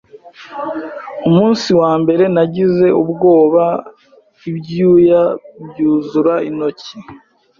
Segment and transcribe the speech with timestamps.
[1.27, 3.65] Umunsi wa mbere nagize ubwoba
[4.49, 5.23] ibyuya
[5.67, 6.95] byuzura intoki